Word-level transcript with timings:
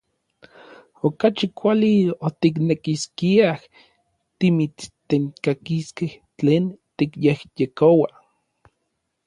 Okachi 1.09 1.45
kuali 1.59 1.89
otiknekiskiaj 2.29 3.59
timitstenkakiskej 4.39 6.11
tlen 6.37 6.65
tikyejyekoua. 6.97 8.09